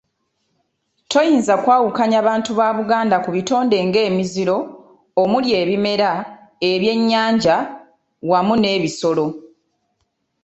[1.09, 4.57] Toyinza kwawukanya bantu ba Buganda ku butonde ng’emiziro
[5.21, 6.11] omuli ebimera,
[6.71, 7.55] ebyennyanja
[8.23, 9.25] awamu n’ebisolo.